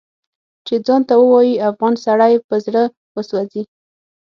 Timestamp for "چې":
0.65-0.75